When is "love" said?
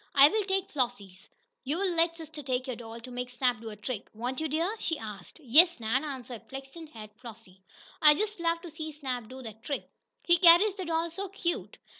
8.39-8.59